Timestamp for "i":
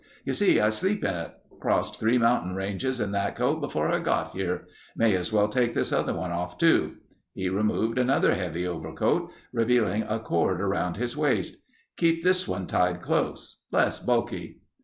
0.59-0.69, 3.87-3.99